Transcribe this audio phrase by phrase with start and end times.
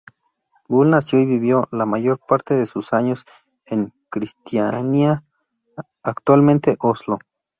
[0.67, 3.23] Bull nació y vivió la mayor parte de sus años
[3.67, 5.23] en Kristiania,
[6.01, 7.19] actualmente Oslo.